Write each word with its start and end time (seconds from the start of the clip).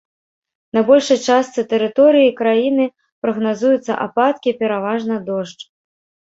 На 0.77 0.81
большай 0.87 1.19
частцы 1.33 1.63
тэрыторыі 1.73 2.29
краіны 2.39 2.87
прагназуюцца 3.27 3.99
ападкі, 4.07 4.55
пераважна 4.63 5.15
дождж. 5.31 5.61